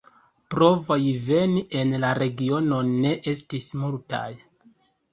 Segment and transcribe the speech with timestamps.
[0.53, 4.29] Provoj veni en la regionon ne estis multaj.